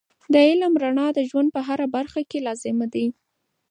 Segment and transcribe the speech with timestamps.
[0.33, 3.07] د علم رڼا د ژوند په هره برخه کې لازم دی.